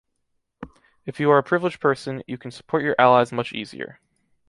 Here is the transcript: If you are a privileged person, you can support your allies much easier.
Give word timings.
If 1.05 1.19
you 1.19 1.29
are 1.29 1.37
a 1.37 1.43
privileged 1.43 1.79
person, 1.79 2.23
you 2.25 2.35
can 2.35 2.49
support 2.49 2.81
your 2.81 2.95
allies 2.97 3.31
much 3.31 3.53
easier. 3.53 3.99